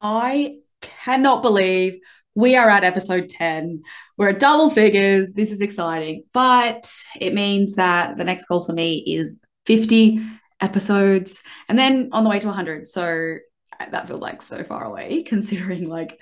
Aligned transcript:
I 0.00 0.56
cannot 0.80 1.42
believe 1.42 1.98
we 2.34 2.56
are 2.56 2.70
at 2.70 2.84
episode 2.84 3.28
10. 3.28 3.82
We're 4.16 4.30
at 4.30 4.38
double 4.38 4.70
figures. 4.70 5.32
This 5.34 5.52
is 5.52 5.60
exciting, 5.60 6.24
but 6.32 6.90
it 7.18 7.34
means 7.34 7.74
that 7.74 8.16
the 8.16 8.24
next 8.24 8.46
goal 8.46 8.64
for 8.64 8.72
me 8.72 9.04
is 9.06 9.42
50 9.66 10.20
episodes 10.60 11.42
and 11.68 11.78
then 11.78 12.10
on 12.12 12.24
the 12.24 12.30
way 12.30 12.38
to 12.38 12.46
100. 12.46 12.86
So 12.86 13.36
that 13.78 14.06
feels 14.06 14.22
like 14.22 14.42
so 14.42 14.62
far 14.62 14.84
away 14.84 15.22
considering 15.26 15.88
like 15.88 16.20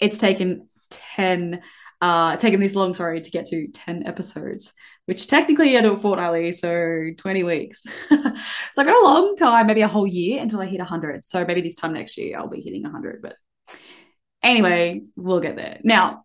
it's 0.00 0.18
taken 0.18 0.68
10 0.90 1.60
uh 2.00 2.36
taken 2.36 2.60
this 2.60 2.74
long 2.74 2.92
sorry 2.94 3.20
to 3.20 3.30
get 3.30 3.46
to 3.46 3.66
10 3.68 4.06
episodes 4.06 4.72
which 5.06 5.26
technically 5.26 5.76
I 5.76 5.80
do 5.80 5.96
fortnightly, 5.96 6.52
so 6.52 7.10
20 7.16 7.42
weeks. 7.42 7.84
so 8.08 8.18
I've 8.78 8.86
got 8.86 9.02
a 9.02 9.04
long 9.04 9.36
time, 9.36 9.66
maybe 9.66 9.82
a 9.82 9.88
whole 9.88 10.06
year 10.06 10.40
until 10.40 10.60
I 10.60 10.66
hit 10.66 10.78
100. 10.78 11.24
So 11.24 11.44
maybe 11.44 11.60
this 11.60 11.74
time 11.74 11.92
next 11.92 12.16
year 12.16 12.38
I'll 12.38 12.48
be 12.48 12.60
hitting 12.60 12.82
100. 12.82 13.20
But 13.22 13.36
anyway, 14.42 15.02
we'll 15.16 15.40
get 15.40 15.56
there. 15.56 15.80
Now, 15.82 16.24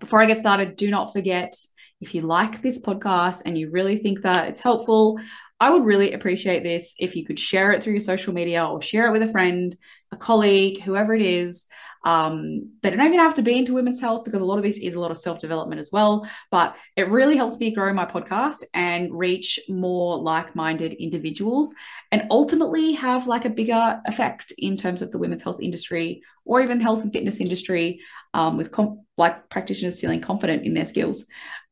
before 0.00 0.20
I 0.20 0.26
get 0.26 0.38
started, 0.38 0.76
do 0.76 0.90
not 0.90 1.12
forget 1.12 1.54
if 2.00 2.14
you 2.14 2.22
like 2.22 2.60
this 2.60 2.80
podcast 2.80 3.42
and 3.46 3.56
you 3.56 3.70
really 3.70 3.96
think 3.96 4.22
that 4.22 4.48
it's 4.48 4.60
helpful, 4.60 5.20
I 5.60 5.70
would 5.70 5.84
really 5.84 6.12
appreciate 6.12 6.64
this 6.64 6.96
if 6.98 7.14
you 7.14 7.24
could 7.24 7.38
share 7.38 7.70
it 7.70 7.84
through 7.84 7.92
your 7.92 8.00
social 8.00 8.34
media 8.34 8.66
or 8.66 8.82
share 8.82 9.06
it 9.06 9.12
with 9.12 9.22
a 9.22 9.30
friend, 9.30 9.74
a 10.10 10.16
colleague, 10.16 10.80
whoever 10.80 11.14
it 11.14 11.22
is. 11.22 11.68
Um, 12.04 12.72
they 12.82 12.90
don't 12.90 13.00
even 13.06 13.18
have 13.18 13.36
to 13.36 13.42
be 13.42 13.56
into 13.56 13.74
women's 13.74 14.00
health 14.00 14.24
because 14.24 14.40
a 14.40 14.44
lot 14.44 14.58
of 14.58 14.64
this 14.64 14.78
is 14.78 14.94
a 14.94 15.00
lot 15.00 15.10
of 15.10 15.18
self 15.18 15.38
development 15.38 15.80
as 15.80 15.90
well. 15.92 16.28
But 16.50 16.76
it 16.96 17.08
really 17.08 17.36
helps 17.36 17.58
me 17.58 17.70
grow 17.70 17.92
my 17.92 18.06
podcast 18.06 18.64
and 18.74 19.12
reach 19.12 19.60
more 19.68 20.18
like 20.18 20.56
minded 20.56 20.92
individuals 20.94 21.74
and 22.10 22.26
ultimately 22.30 22.92
have 22.92 23.26
like 23.26 23.44
a 23.44 23.50
bigger 23.50 24.00
effect 24.06 24.52
in 24.58 24.76
terms 24.76 25.02
of 25.02 25.10
the 25.12 25.18
women's 25.18 25.42
health 25.42 25.60
industry 25.60 26.22
or 26.44 26.60
even 26.60 26.80
health 26.80 27.02
and 27.02 27.12
fitness 27.12 27.40
industry 27.40 28.00
um, 28.34 28.56
with 28.56 28.70
com- 28.70 29.04
like 29.16 29.48
practitioners 29.48 30.00
feeling 30.00 30.20
confident 30.20 30.64
in 30.64 30.74
their 30.74 30.86
skills. 30.86 31.26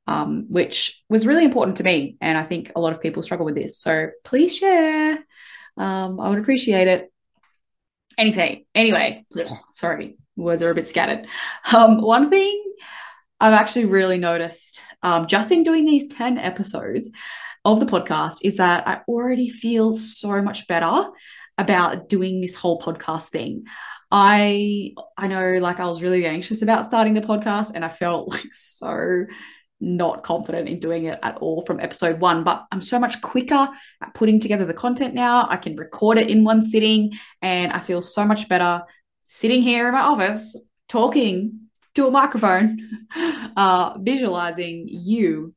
Um, 0.06 0.47
which 0.48 1.04
was 1.08 1.24
really 1.24 1.44
important 1.44 1.76
to 1.76 1.84
me. 1.84 2.16
And 2.20 2.36
I 2.36 2.42
think 2.42 2.72
a 2.74 2.80
lot 2.80 2.92
of 2.92 3.00
people 3.00 3.22
struggle 3.22 3.47
with 3.47 3.54
this. 3.54 3.78
So 3.78 4.10
please 4.24 4.56
share. 4.56 5.24
Um, 5.76 6.19
I 6.19 6.28
would 6.30 6.38
appreciate 6.41 6.88
it 6.88 7.12
anything. 8.20 8.64
Anyway, 8.74 9.24
sorry, 9.72 10.16
words 10.41 10.62
are 10.62 10.70
a 10.70 10.74
bit 10.74 10.88
scattered. 10.88 11.27
Um, 11.72 12.00
one 12.00 12.30
thing 12.30 12.62
I've 13.41 13.52
actually 13.52 13.86
really 13.86 14.19
noticed 14.19 14.82
um, 15.02 15.27
just 15.27 15.50
in 15.50 15.62
doing 15.62 15.84
these 15.84 16.08
10 16.08 16.38
episodes 16.38 17.10
of 17.64 17.80
the 17.80 17.86
podcast 17.86 18.38
is 18.42 18.56
that 18.56 18.86
I 18.86 19.00
already 19.08 19.48
feel 19.48 19.94
so 19.94 20.42
much 20.42 20.66
better 20.66 21.10
about 21.58 22.08
doing 22.08 22.41
this 22.41 22.55
whole 22.55 22.80
podcast 22.80 23.28
thing. 23.28 23.64
I 24.10 24.92
I 25.16 25.28
know 25.28 25.58
like 25.60 25.78
I 25.78 25.86
was 25.86 26.02
really 26.02 26.27
anxious 26.27 26.62
about 26.62 26.84
starting 26.84 27.14
the 27.14 27.20
podcast 27.20 27.72
and 27.75 27.84
I 27.84 27.91
felt 27.91 28.28
like 28.32 28.52
so 28.52 29.27
not 29.80 30.22
confident 30.22 30.69
in 30.69 30.78
doing 30.78 31.06
it 31.06 31.19
at 31.22 31.38
all 31.38 31.64
from 31.64 31.80
episode 31.80 32.20
one, 32.20 32.44
but 32.44 32.66
I'm 32.70 32.82
so 32.82 32.98
much 32.98 33.22
quicker 33.22 33.69
at 34.02 34.14
putting 34.14 34.38
together 34.38 34.66
the 34.66 34.75
content 34.75 35.14
now. 35.14 35.47
I 35.48 35.56
can 35.56 35.77
record 35.77 36.19
it 36.19 36.28
in 36.28 36.44
one 36.44 36.60
sitting, 36.60 37.12
and 37.41 37.72
I 37.72 37.80
feel 37.80 38.02
so 38.02 38.27
much 38.27 38.48
better 38.48 38.82
sitting 39.32 39.62
here 39.62 39.86
in 39.86 39.94
my 39.94 40.00
office 40.00 40.60
talking 40.88 41.68
to 41.94 42.08
a 42.08 42.10
microphone, 42.10 42.76
uh, 43.56 43.96
visualizing 44.00 44.86
you 44.88 45.54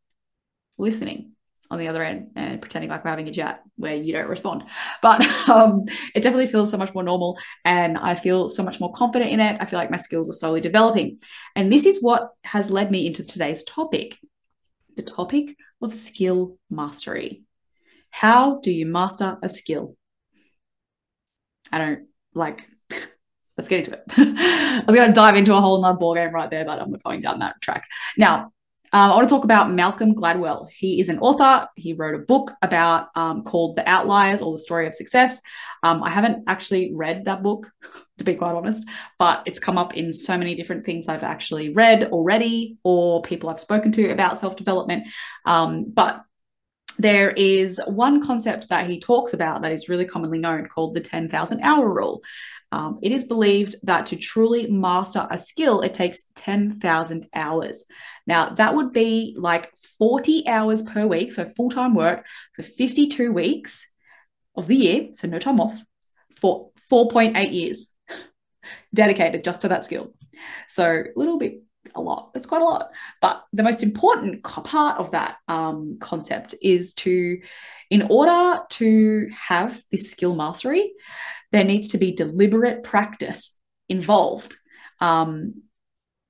listening 0.77 1.31
on 1.71 1.79
the 1.79 1.87
other 1.87 2.03
end 2.03 2.27
and 2.35 2.61
pretending 2.61 2.91
like 2.91 3.03
we're 3.03 3.09
having 3.09 3.27
a 3.27 3.33
chat 3.33 3.63
where 3.77 3.95
you 3.95 4.13
don't 4.13 4.29
respond. 4.29 4.63
But 5.01 5.25
um, 5.49 5.85
it 6.13 6.21
definitely 6.21 6.47
feels 6.47 6.69
so 6.69 6.77
much 6.77 6.93
more 6.93 7.01
normal 7.01 7.39
and 7.65 7.97
I 7.97 8.13
feel 8.13 8.47
so 8.47 8.61
much 8.61 8.79
more 8.79 8.93
confident 8.93 9.31
in 9.31 9.39
it. 9.39 9.57
I 9.59 9.65
feel 9.65 9.79
like 9.79 9.89
my 9.89 9.97
skills 9.97 10.29
are 10.29 10.33
slowly 10.33 10.61
developing. 10.61 11.17
And 11.55 11.73
this 11.73 11.87
is 11.87 11.97
what 11.99 12.29
has 12.43 12.69
led 12.69 12.91
me 12.91 13.07
into 13.07 13.23
today's 13.23 13.63
topic 13.63 14.19
the 14.95 15.01
topic 15.01 15.57
of 15.81 15.91
skill 15.91 16.59
mastery. 16.69 17.41
How 18.11 18.59
do 18.59 18.71
you 18.71 18.85
master 18.85 19.37
a 19.41 19.49
skill? 19.49 19.97
I 21.71 21.79
don't 21.79 22.07
like, 22.35 22.69
let's 23.57 23.69
get 23.69 23.79
into 23.79 23.93
it. 23.93 24.03
I 24.17 24.83
was 24.85 24.95
going 24.95 25.07
to 25.07 25.13
dive 25.13 25.35
into 25.35 25.55
a 25.55 25.61
whole 25.61 25.81
nother 25.81 25.97
ball 25.97 26.15
game 26.15 26.31
right 26.31 26.49
there, 26.49 26.65
but 26.65 26.79
I'm 26.79 26.91
not 26.91 27.03
going 27.03 27.21
down 27.21 27.39
that 27.39 27.61
track. 27.61 27.87
Now, 28.17 28.51
um, 28.93 29.11
I 29.11 29.15
want 29.15 29.27
to 29.27 29.33
talk 29.33 29.43
about 29.43 29.71
Malcolm 29.71 30.13
Gladwell. 30.13 30.69
He 30.69 31.01
is 31.01 31.09
an 31.09 31.17
author. 31.17 31.67
He 31.75 31.93
wrote 31.93 32.13
a 32.13 32.19
book 32.19 32.51
about 32.61 33.07
um, 33.15 33.43
called 33.43 33.75
The 33.75 33.89
Outliers 33.89 34.43
or 34.43 34.51
the 34.51 34.59
Story 34.59 34.85
of 34.85 34.93
Success. 34.93 35.41
Um, 35.81 36.03
I 36.03 36.11
haven't 36.11 36.43
actually 36.47 36.93
read 36.93 37.25
that 37.25 37.41
book, 37.41 37.71
to 38.19 38.23
be 38.23 38.35
quite 38.35 38.53
honest, 38.53 38.87
but 39.17 39.41
it's 39.47 39.57
come 39.57 39.79
up 39.79 39.95
in 39.95 40.13
so 40.13 40.37
many 40.37 40.53
different 40.53 40.85
things 40.85 41.07
I've 41.07 41.23
actually 41.23 41.69
read 41.73 42.05
already 42.05 42.77
or 42.83 43.23
people 43.23 43.49
I've 43.49 43.59
spoken 43.59 43.91
to 43.93 44.11
about 44.11 44.37
self 44.37 44.55
development. 44.55 45.07
Um, 45.43 45.85
but 45.91 46.21
there 46.99 47.31
is 47.31 47.81
one 47.87 48.23
concept 48.23 48.69
that 48.69 48.87
he 48.87 48.99
talks 48.99 49.33
about 49.33 49.63
that 49.63 49.71
is 49.71 49.89
really 49.89 50.05
commonly 50.05 50.37
known 50.37 50.67
called 50.67 50.93
the 50.93 51.01
10,000 51.01 51.61
hour 51.61 51.91
rule. 51.91 52.21
Um, 52.73 52.97
it 53.03 53.11
is 53.11 53.25
believed 53.25 53.75
that 53.83 54.07
to 54.07 54.15
truly 54.15 54.65
master 54.65 55.27
a 55.29 55.37
skill, 55.37 55.81
it 55.81 55.93
takes 55.93 56.23
10,000 56.33 57.27
hours. 57.35 57.85
Now, 58.25 58.49
that 58.49 58.73
would 58.73 58.91
be 58.91 59.35
like 59.37 59.71
40 59.99 60.47
hours 60.47 60.81
per 60.81 61.05
week, 61.05 61.33
so 61.33 61.45
full 61.55 61.69
time 61.69 61.93
work 61.93 62.25
for 62.55 62.63
52 62.63 63.31
weeks 63.31 63.87
of 64.55 64.65
the 64.65 64.75
year, 64.75 65.09
so 65.13 65.27
no 65.27 65.37
time 65.37 65.59
off, 65.59 65.79
for 66.41 66.71
4.8 66.91 67.53
years 67.53 67.93
dedicated 68.93 69.43
just 69.43 69.61
to 69.61 69.67
that 69.67 69.85
skill. 69.85 70.11
So, 70.67 70.87
a 70.87 71.05
little 71.15 71.37
bit, 71.37 71.61
a 71.93 72.01
lot. 72.01 72.31
It's 72.33 72.47
quite 72.47 72.63
a 72.63 72.65
lot. 72.65 72.89
But 73.21 73.45
the 73.53 73.61
most 73.61 73.83
important 73.83 74.43
part 74.43 74.97
of 74.97 75.11
that 75.11 75.35
um, 75.47 75.97
concept 75.99 76.55
is 76.59 76.95
to, 76.95 77.39
in 77.91 78.07
order 78.09 78.63
to 78.67 79.29
have 79.47 79.79
this 79.91 80.09
skill 80.09 80.33
mastery, 80.33 80.91
there 81.53 81.63
needs 81.63 81.89
to 81.89 81.97
be 81.99 82.11
deliberate 82.11 82.83
practice 82.83 83.55
involved 83.87 84.57
um, 84.99 85.61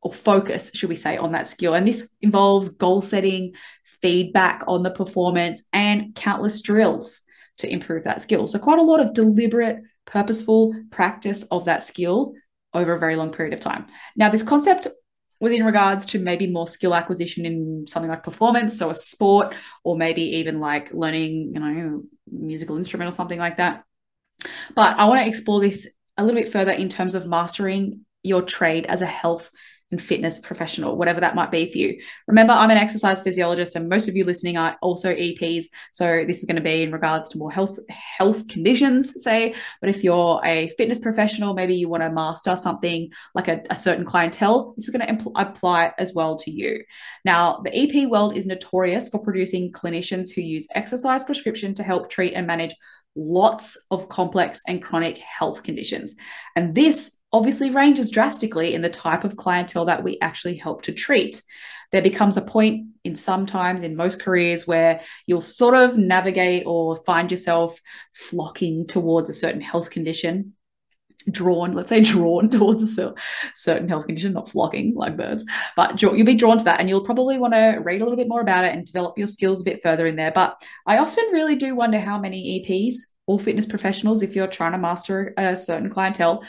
or 0.02 0.14
focus, 0.14 0.70
should 0.76 0.90
we 0.90 0.98
say, 0.98 1.16
on 1.16 1.32
that 1.32 1.48
skill. 1.48 1.74
And 1.74 1.88
this 1.88 2.10
involves 2.22 2.70
goal 2.70 3.02
setting, 3.02 3.54
feedback 4.02 4.64
on 4.68 4.84
the 4.84 4.92
performance, 4.92 5.64
and 5.72 6.14
countless 6.14 6.62
drills 6.62 7.22
to 7.60 7.72
improve 7.72 8.04
that 8.04 8.22
skill. 8.22 8.48
So, 8.50 8.60
quite 8.60 8.80
a 8.80 8.84
lot 8.84 9.00
of 9.00 9.14
deliberate, 9.14 9.78
purposeful 10.06 10.76
practice 10.92 11.44
of 11.44 11.66
that 11.66 11.84
skill 11.84 12.34
over 12.74 12.94
a 12.94 13.00
very 13.00 13.16
long 13.16 13.32
period 13.32 13.54
of 13.54 13.62
time. 13.62 13.86
Now, 14.18 14.28
this 14.28 14.44
concept 14.44 14.88
was 15.40 15.54
in 15.54 15.64
regards 15.64 16.06
to 16.08 16.20
maybe 16.20 16.48
more 16.48 16.68
skill 16.68 16.94
acquisition 16.94 17.46
in 17.46 17.86
something 17.88 18.10
like 18.10 18.24
performance, 18.24 18.78
so 18.78 18.90
a 18.90 18.96
sport, 18.96 19.56
or 19.86 19.96
maybe 19.96 20.22
even 20.22 20.58
like 20.58 20.94
learning, 20.94 21.52
you 21.54 21.60
know, 21.62 22.04
musical 22.30 22.76
instrument 22.76 23.08
or 23.08 23.12
something 23.14 23.40
like 23.40 23.58
that. 23.58 23.86
But 24.76 24.98
I 24.98 25.06
want 25.06 25.22
to 25.22 25.28
explore 25.28 25.62
this 25.62 25.88
a 26.18 26.24
little 26.24 26.40
bit 26.40 26.52
further 26.52 26.72
in 26.72 26.90
terms 26.90 27.16
of 27.16 27.28
mastering 27.28 28.06
your 28.24 28.42
trade 28.42 28.86
as 28.86 29.02
a 29.02 29.06
health 29.06 29.50
and 29.94 30.02
fitness 30.02 30.40
professional, 30.40 30.98
whatever 30.98 31.20
that 31.20 31.36
might 31.36 31.52
be 31.52 31.72
for 31.72 31.78
you. 31.78 32.02
Remember, 32.28 32.52
I'm 32.52 32.72
an 32.72 32.78
exercise 32.78 33.22
physiologist, 33.22 33.76
and 33.76 33.88
most 33.88 34.10
of 34.10 34.16
you 34.16 34.26
listening 34.26 34.58
are 34.58 34.76
also 34.82 35.14
EPs. 35.14 35.66
So 35.92 36.26
this 36.28 36.40
is 36.40 36.46
going 36.46 36.56
to 36.56 36.64
be 36.64 36.82
in 36.82 36.92
regards 36.92 37.30
to 37.30 37.38
more 37.38 37.52
health 37.52 37.78
health 37.90 38.48
conditions, 38.48 39.24
say. 39.24 39.54
But 39.82 39.92
if 39.92 40.04
you're 40.04 40.42
a 40.44 40.70
fitness 40.80 41.00
professional, 41.00 41.54
maybe 41.54 41.76
you 41.76 41.88
want 41.90 42.02
to 42.02 42.12
master 42.12 42.56
something 42.56 43.12
like 43.36 43.48
a, 43.48 43.62
a 43.70 43.76
certain 43.76 44.04
clientele, 44.04 44.74
this 44.76 44.88
is 44.88 44.96
going 44.96 45.08
to 45.08 45.14
impl- 45.14 45.40
apply 45.40 45.94
as 46.00 46.14
well 46.14 46.38
to 46.38 46.52
you. 46.52 46.84
Now, 47.24 47.62
the 47.64 47.76
EP 47.76 48.10
world 48.10 48.36
is 48.36 48.48
notorious 48.48 49.10
for 49.10 49.20
producing 49.20 49.72
clinicians 49.72 50.34
who 50.34 50.42
use 50.42 50.68
exercise 50.74 51.24
prescription 51.24 51.76
to 51.76 51.84
help 51.84 52.10
treat 52.10 52.34
and 52.34 52.48
manage 52.48 52.76
lots 53.16 53.78
of 53.92 54.10
complex 54.10 54.62
and 54.68 54.82
chronic 54.82 55.18
health 55.18 55.64
conditions. 55.64 56.16
And 56.56 56.76
this 56.76 57.18
obviously 57.32 57.72
ranges 57.72 58.12
drastically 58.12 58.74
in 58.74 58.82
the 58.82 58.90
type 58.90 59.24
of 59.24 59.36
clientele 59.36 59.86
that 59.86 60.04
we 60.04 60.18
actually 60.22 60.56
help 60.56 60.84
to 60.84 60.94
treat. 60.94 61.42
There 61.92 62.02
becomes 62.02 62.38
a 62.38 62.42
point 62.42 62.88
in 63.04 63.16
sometimes 63.16 63.82
in 63.82 63.96
most 63.96 64.22
careers 64.22 64.68
where 64.68 65.02
you'll 65.26 65.42
sort 65.42 65.76
of 65.76 65.98
navigate 65.98 66.64
or 66.66 67.04
find 67.04 67.30
yourself 67.30 67.80
flocking 68.14 68.88
towards 68.88 69.30
a 69.30 69.34
certain 69.34 69.62
health 69.62 69.90
condition 69.90 70.54
drawn, 71.30 71.74
let's 71.74 71.90
say 71.90 72.02
drawn 72.04 72.50
towards 72.50 72.82
a 72.84 73.14
certain 73.56 73.88
health 73.88 74.06
condition, 74.06 74.34
not 74.34 74.50
flocking 74.50 74.94
like 74.96 75.18
birds, 75.18 75.46
but 75.76 76.02
you'll 76.02 76.26
be 76.26 76.36
drawn 76.36 76.58
to 76.58 76.66
that 76.66 76.80
and 76.80 76.90
you'll 76.90 77.06
probably 77.06 77.38
want 77.38 77.54
to 77.54 77.80
read 77.84 78.02
a 78.02 78.04
little 78.04 78.18
bit 78.18 78.28
more 78.28 78.42
about 78.42 78.66
it 78.66 78.74
and 78.74 78.86
develop 78.86 79.18
your 79.18 79.28
skills 79.28 79.62
a 79.62 79.66
bit 79.66 79.82
further 79.82 80.08
in 80.08 80.16
there. 80.16 80.32
But 80.32 80.62
I 80.86 80.98
often 80.98 81.26
really 81.32 81.56
do 81.56 81.76
wonder 81.76 82.00
how 82.00 82.20
many 82.20 82.66
EPs 82.66 82.96
or 83.26 83.40
fitness 83.40 83.66
professionals, 83.66 84.22
if 84.22 84.36
you're 84.36 84.48
trying 84.48 84.74
to 84.74 84.78
master 84.78 85.34
a 85.38 85.56
certain 85.56 85.90
clientele, 85.90 86.44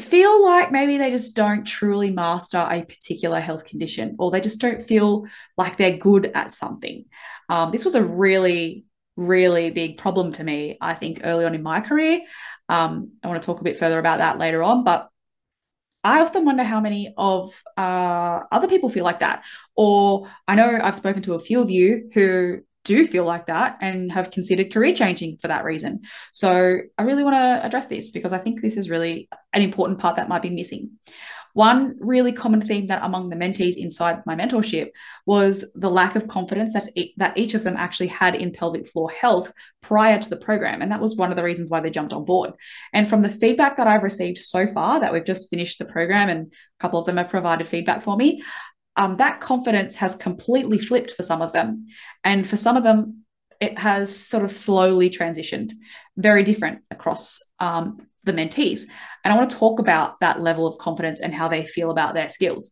feel 0.00 0.42
like 0.42 0.72
maybe 0.72 0.98
they 0.98 1.10
just 1.10 1.36
don't 1.36 1.64
truly 1.64 2.10
master 2.10 2.66
a 2.70 2.82
particular 2.82 3.40
health 3.40 3.64
condition 3.64 4.16
or 4.18 4.30
they 4.30 4.40
just 4.40 4.60
don't 4.60 4.82
feel 4.82 5.26
like 5.56 5.76
they're 5.76 5.96
good 5.96 6.30
at 6.34 6.50
something. 6.50 7.04
Um, 7.48 7.70
this 7.72 7.84
was 7.84 7.94
a 7.94 8.02
really, 8.02 8.84
really 9.16 9.70
big 9.70 9.98
problem 9.98 10.32
for 10.32 10.42
me, 10.42 10.78
I 10.80 10.94
think, 10.94 11.20
early 11.24 11.44
on 11.44 11.54
in 11.54 11.62
my 11.62 11.80
career. 11.80 12.20
Um, 12.72 13.12
I 13.22 13.28
want 13.28 13.42
to 13.42 13.44
talk 13.44 13.60
a 13.60 13.64
bit 13.64 13.78
further 13.78 13.98
about 13.98 14.18
that 14.18 14.38
later 14.38 14.62
on, 14.62 14.82
but 14.82 15.10
I 16.02 16.20
often 16.22 16.46
wonder 16.46 16.64
how 16.64 16.80
many 16.80 17.12
of 17.16 17.62
uh, 17.76 18.40
other 18.50 18.66
people 18.66 18.88
feel 18.88 19.04
like 19.04 19.20
that. 19.20 19.44
Or 19.76 20.30
I 20.48 20.54
know 20.54 20.80
I've 20.82 20.96
spoken 20.96 21.22
to 21.24 21.34
a 21.34 21.38
few 21.38 21.60
of 21.60 21.70
you 21.70 22.10
who 22.14 22.60
do 22.84 23.06
feel 23.06 23.24
like 23.24 23.46
that 23.46 23.76
and 23.80 24.10
have 24.10 24.30
considered 24.30 24.72
career 24.72 24.94
changing 24.94 25.36
for 25.36 25.48
that 25.48 25.64
reason. 25.64 26.00
So 26.32 26.78
I 26.98 27.02
really 27.02 27.22
want 27.22 27.36
to 27.36 27.64
address 27.64 27.86
this 27.88 28.10
because 28.10 28.32
I 28.32 28.38
think 28.38 28.60
this 28.60 28.76
is 28.76 28.90
really 28.90 29.28
an 29.52 29.62
important 29.62 29.98
part 30.00 30.16
that 30.16 30.28
might 30.28 30.42
be 30.42 30.50
missing. 30.50 30.92
One 31.54 31.96
really 32.00 32.32
common 32.32 32.62
theme 32.62 32.86
that 32.86 33.04
among 33.04 33.28
the 33.28 33.36
mentees 33.36 33.76
inside 33.76 34.24
my 34.24 34.34
mentorship 34.34 34.90
was 35.26 35.64
the 35.74 35.90
lack 35.90 36.16
of 36.16 36.28
confidence 36.28 36.72
that, 36.72 36.88
that 37.18 37.36
each 37.36 37.54
of 37.54 37.62
them 37.62 37.76
actually 37.76 38.06
had 38.06 38.34
in 38.34 38.52
pelvic 38.52 38.88
floor 38.88 39.10
health 39.10 39.52
prior 39.82 40.18
to 40.18 40.30
the 40.30 40.36
program. 40.36 40.80
And 40.80 40.90
that 40.92 41.00
was 41.00 41.16
one 41.16 41.30
of 41.30 41.36
the 41.36 41.42
reasons 41.42 41.68
why 41.68 41.80
they 41.80 41.90
jumped 41.90 42.12
on 42.12 42.24
board. 42.24 42.52
And 42.92 43.08
from 43.08 43.22
the 43.22 43.28
feedback 43.28 43.76
that 43.76 43.86
I've 43.86 44.02
received 44.02 44.38
so 44.38 44.66
far, 44.66 45.00
that 45.00 45.12
we've 45.12 45.24
just 45.24 45.50
finished 45.50 45.78
the 45.78 45.84
program 45.84 46.28
and 46.28 46.46
a 46.46 46.80
couple 46.80 46.98
of 46.98 47.06
them 47.06 47.18
have 47.18 47.28
provided 47.28 47.66
feedback 47.66 48.02
for 48.02 48.16
me, 48.16 48.42
um, 48.96 49.16
that 49.18 49.40
confidence 49.40 49.96
has 49.96 50.14
completely 50.14 50.78
flipped 50.78 51.12
for 51.12 51.22
some 51.22 51.42
of 51.42 51.52
them. 51.52 51.86
And 52.24 52.46
for 52.46 52.56
some 52.56 52.76
of 52.76 52.82
them, 52.82 53.24
it 53.60 53.78
has 53.78 54.14
sort 54.14 54.44
of 54.44 54.50
slowly 54.50 55.08
transitioned, 55.08 55.72
very 56.16 56.42
different 56.42 56.80
across 56.90 57.40
um, 57.60 57.98
the 58.24 58.32
mentees. 58.32 58.82
And 59.24 59.32
I 59.32 59.36
want 59.36 59.50
to 59.50 59.56
talk 59.56 59.78
about 59.78 60.20
that 60.20 60.40
level 60.40 60.66
of 60.66 60.78
confidence 60.78 61.20
and 61.20 61.34
how 61.34 61.48
they 61.48 61.64
feel 61.64 61.90
about 61.90 62.14
their 62.14 62.28
skills. 62.28 62.70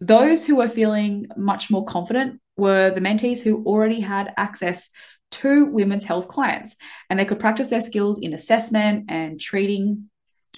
Those 0.00 0.44
who 0.44 0.56
were 0.56 0.68
feeling 0.68 1.26
much 1.36 1.70
more 1.70 1.84
confident 1.84 2.40
were 2.56 2.90
the 2.90 3.00
mentees 3.00 3.42
who 3.42 3.64
already 3.64 4.00
had 4.00 4.32
access 4.36 4.90
to 5.30 5.66
women's 5.66 6.04
health 6.04 6.28
clients 6.28 6.76
and 7.10 7.18
they 7.18 7.24
could 7.24 7.40
practice 7.40 7.68
their 7.68 7.80
skills 7.80 8.20
in 8.20 8.32
assessment 8.32 9.06
and 9.08 9.40
treating 9.40 10.08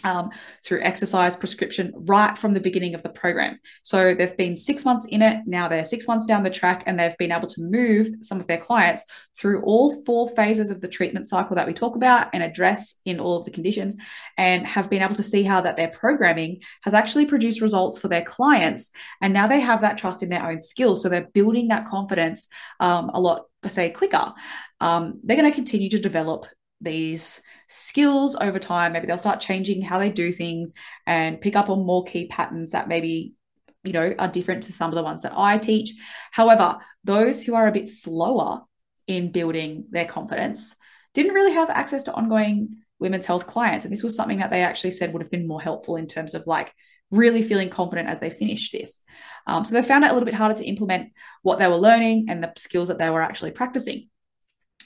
um, 0.04 0.30
through 0.64 0.82
exercise 0.82 1.36
prescription 1.36 1.92
right 1.94 2.38
from 2.38 2.54
the 2.54 2.60
beginning 2.60 2.94
of 2.94 3.02
the 3.02 3.08
program. 3.08 3.58
So 3.82 4.14
they've 4.14 4.36
been 4.36 4.56
six 4.56 4.84
months 4.84 5.06
in 5.06 5.22
it. 5.22 5.42
Now 5.46 5.68
they're 5.68 5.84
six 5.84 6.06
months 6.06 6.26
down 6.26 6.42
the 6.42 6.50
track 6.50 6.84
and 6.86 6.98
they've 6.98 7.16
been 7.18 7.32
able 7.32 7.48
to 7.48 7.62
move 7.62 8.08
some 8.22 8.40
of 8.40 8.46
their 8.46 8.58
clients 8.58 9.04
through 9.36 9.62
all 9.62 10.04
four 10.04 10.28
phases 10.30 10.70
of 10.70 10.80
the 10.80 10.88
treatment 10.88 11.26
cycle 11.26 11.56
that 11.56 11.66
we 11.66 11.72
talk 11.72 11.96
about 11.96 12.28
and 12.32 12.42
address 12.42 12.96
in 13.04 13.18
all 13.18 13.38
of 13.38 13.44
the 13.44 13.50
conditions 13.50 13.96
and 14.36 14.66
have 14.66 14.88
been 14.88 15.02
able 15.02 15.14
to 15.16 15.22
see 15.22 15.42
how 15.42 15.60
that 15.60 15.76
their 15.76 15.88
programming 15.88 16.60
has 16.82 16.94
actually 16.94 17.26
produced 17.26 17.60
results 17.60 17.98
for 17.98 18.08
their 18.08 18.22
clients. 18.22 18.92
And 19.20 19.32
now 19.32 19.46
they 19.46 19.60
have 19.60 19.80
that 19.80 19.98
trust 19.98 20.22
in 20.22 20.28
their 20.28 20.46
own 20.46 20.60
skills. 20.60 21.02
So 21.02 21.08
they're 21.08 21.28
building 21.34 21.68
that 21.68 21.86
confidence 21.86 22.48
um, 22.80 23.10
a 23.12 23.20
lot, 23.20 23.46
I 23.64 23.68
say, 23.68 23.90
quicker. 23.90 24.32
Um, 24.80 25.20
they're 25.24 25.36
going 25.36 25.50
to 25.50 25.54
continue 25.54 25.90
to 25.90 25.98
develop 25.98 26.46
these 26.80 27.42
skills 27.68 28.36
over 28.36 28.58
time. 28.58 28.92
Maybe 28.92 29.06
they'll 29.06 29.18
start 29.18 29.40
changing 29.40 29.82
how 29.82 29.98
they 29.98 30.10
do 30.10 30.32
things 30.32 30.72
and 31.06 31.40
pick 31.40 31.56
up 31.56 31.70
on 31.70 31.86
more 31.86 32.04
key 32.04 32.26
patterns 32.26 32.72
that 32.72 32.88
maybe 32.88 33.34
you 33.84 33.92
know 33.92 34.14
are 34.18 34.28
different 34.28 34.64
to 34.64 34.72
some 34.72 34.90
of 34.90 34.96
the 34.96 35.02
ones 35.02 35.22
that 35.22 35.32
I 35.36 35.58
teach. 35.58 35.94
However, 36.32 36.78
those 37.04 37.44
who 37.44 37.54
are 37.54 37.68
a 37.68 37.72
bit 37.72 37.88
slower 37.88 38.62
in 39.06 39.32
building 39.32 39.86
their 39.90 40.06
confidence 40.06 40.74
didn't 41.14 41.34
really 41.34 41.52
have 41.52 41.70
access 41.70 42.02
to 42.04 42.12
ongoing 42.12 42.76
women's 42.98 43.26
health 43.26 43.46
clients 43.46 43.84
and 43.84 43.92
this 43.92 44.02
was 44.02 44.16
something 44.16 44.38
that 44.38 44.50
they 44.50 44.62
actually 44.62 44.90
said 44.90 45.12
would 45.12 45.22
have 45.22 45.30
been 45.30 45.46
more 45.46 45.62
helpful 45.62 45.96
in 45.96 46.06
terms 46.06 46.34
of 46.34 46.46
like 46.46 46.74
really 47.10 47.42
feeling 47.42 47.70
confident 47.70 48.08
as 48.08 48.20
they 48.20 48.30
finished 48.30 48.72
this. 48.72 49.02
Um, 49.46 49.64
so 49.64 49.74
they 49.74 49.82
found 49.82 50.04
it 50.04 50.10
a 50.10 50.12
little 50.12 50.26
bit 50.26 50.34
harder 50.34 50.58
to 50.58 50.66
implement 50.66 51.12
what 51.42 51.58
they 51.58 51.66
were 51.66 51.76
learning 51.76 52.26
and 52.28 52.42
the 52.42 52.52
skills 52.56 52.88
that 52.88 52.98
they 52.98 53.08
were 53.08 53.22
actually 53.22 53.52
practicing. 53.52 54.08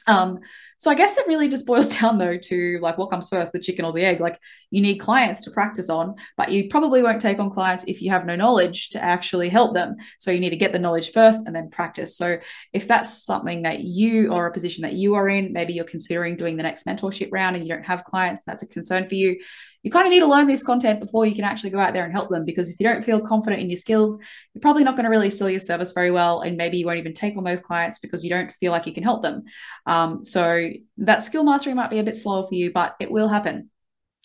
Um, 0.06 0.40
so 0.78 0.90
I 0.90 0.94
guess 0.94 1.16
it 1.16 1.28
really 1.28 1.48
just 1.48 1.64
boils 1.64 1.88
down 2.00 2.18
though 2.18 2.36
to 2.36 2.78
like 2.82 2.98
what 2.98 3.10
comes 3.10 3.28
first, 3.28 3.52
the 3.52 3.60
chicken 3.60 3.84
or 3.84 3.92
the 3.92 4.04
egg. 4.04 4.20
Like 4.20 4.38
you 4.70 4.80
need 4.80 4.96
clients 4.96 5.44
to 5.44 5.50
practice 5.50 5.88
on, 5.88 6.16
but 6.36 6.50
you 6.50 6.68
probably 6.68 7.02
won't 7.02 7.20
take 7.20 7.38
on 7.38 7.50
clients 7.50 7.84
if 7.86 8.02
you 8.02 8.10
have 8.10 8.26
no 8.26 8.34
knowledge 8.34 8.90
to 8.90 9.02
actually 9.02 9.48
help 9.48 9.74
them. 9.74 9.96
So 10.18 10.30
you 10.30 10.40
need 10.40 10.50
to 10.50 10.56
get 10.56 10.72
the 10.72 10.78
knowledge 10.78 11.12
first 11.12 11.46
and 11.46 11.54
then 11.54 11.70
practice. 11.70 12.16
So 12.16 12.38
if 12.72 12.88
that's 12.88 13.24
something 13.24 13.62
that 13.62 13.80
you 13.80 14.32
or 14.32 14.46
a 14.46 14.52
position 14.52 14.82
that 14.82 14.94
you 14.94 15.14
are 15.14 15.28
in, 15.28 15.52
maybe 15.52 15.72
you're 15.72 15.84
considering 15.84 16.36
doing 16.36 16.56
the 16.56 16.64
next 16.64 16.84
mentorship 16.84 17.28
round 17.30 17.54
and 17.54 17.64
you 17.64 17.72
don't 17.72 17.86
have 17.86 18.04
clients, 18.04 18.44
that's 18.44 18.62
a 18.62 18.66
concern 18.66 19.08
for 19.08 19.14
you 19.14 19.36
you 19.82 19.90
kind 19.90 20.06
of 20.06 20.10
need 20.12 20.20
to 20.20 20.26
learn 20.26 20.46
this 20.46 20.62
content 20.62 21.00
before 21.00 21.26
you 21.26 21.34
can 21.34 21.44
actually 21.44 21.70
go 21.70 21.80
out 21.80 21.92
there 21.92 22.04
and 22.04 22.12
help 22.12 22.28
them. 22.28 22.44
Because 22.44 22.70
if 22.70 22.78
you 22.78 22.86
don't 22.86 23.04
feel 23.04 23.20
confident 23.20 23.60
in 23.60 23.68
your 23.68 23.78
skills, 23.78 24.16
you're 24.54 24.60
probably 24.60 24.84
not 24.84 24.94
going 24.94 25.04
to 25.04 25.10
really 25.10 25.30
sell 25.30 25.50
your 25.50 25.60
service 25.60 25.92
very 25.92 26.10
well. 26.10 26.40
And 26.40 26.56
maybe 26.56 26.78
you 26.78 26.86
won't 26.86 26.98
even 26.98 27.14
take 27.14 27.36
on 27.36 27.44
those 27.44 27.60
clients 27.60 27.98
because 27.98 28.22
you 28.22 28.30
don't 28.30 28.52
feel 28.52 28.70
like 28.70 28.86
you 28.86 28.92
can 28.92 29.02
help 29.02 29.22
them. 29.22 29.42
Um, 29.86 30.24
so 30.24 30.70
that 30.98 31.24
skill 31.24 31.42
mastery 31.42 31.74
might 31.74 31.90
be 31.90 31.98
a 31.98 32.04
bit 32.04 32.16
slower 32.16 32.46
for 32.46 32.54
you, 32.54 32.70
but 32.72 32.94
it 33.00 33.10
will 33.10 33.28
happen. 33.28 33.70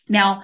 Now, 0.08 0.44